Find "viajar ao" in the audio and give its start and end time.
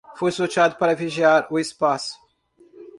0.95-1.59